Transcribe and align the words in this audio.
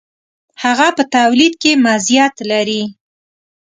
هغه 0.63 0.87
په 0.97 1.03
تولید 1.15 1.53
کې 1.61 1.71
مزیت 1.85 2.35
لري. 2.51 2.83